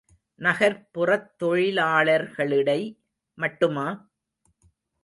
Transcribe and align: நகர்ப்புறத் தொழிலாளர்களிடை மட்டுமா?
நகர்ப்புறத் 0.39 1.27
தொழிலாளர்களிடை 1.43 2.79
மட்டுமா? 3.37 3.87